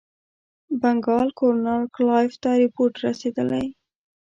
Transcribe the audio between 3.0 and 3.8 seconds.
رسېدلی.